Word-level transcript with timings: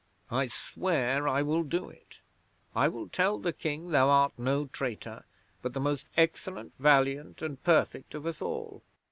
"I 0.31 0.47
swear 0.47 1.27
I 1.27 1.43
will 1.43 1.61
do 1.61 1.87
it. 1.87 2.21
I 2.75 2.87
will 2.87 3.07
tell 3.07 3.37
the 3.37 3.53
King 3.53 3.89
thou 3.91 4.09
art 4.09 4.33
no 4.35 4.65
traitor, 4.65 5.25
but 5.61 5.73
the 5.75 5.79
most 5.79 6.07
excellent, 6.17 6.73
valiant, 6.79 7.43
and 7.43 7.61
perfect 7.63 8.15
of 8.15 8.25
us 8.25 8.41
all. 8.41 8.81